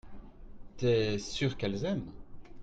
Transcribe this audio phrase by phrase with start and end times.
[0.79, 2.09] tu es sûr qu'elles aiment.